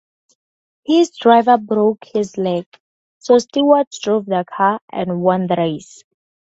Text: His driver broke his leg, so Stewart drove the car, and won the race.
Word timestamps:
His 0.83 1.15
driver 1.15 1.59
broke 1.59 2.05
his 2.05 2.35
leg, 2.35 2.65
so 3.19 3.37
Stewart 3.37 3.87
drove 4.01 4.25
the 4.25 4.43
car, 4.49 4.79
and 4.91 5.21
won 5.21 5.45
the 5.45 5.53
race. 5.59 6.03